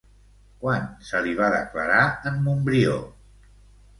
Quan 0.61 0.87
se 1.09 1.19
li 1.25 1.35
va 1.41 1.49
declarar 1.55 2.01
en 2.31 2.41
Montbrió? 2.47 2.95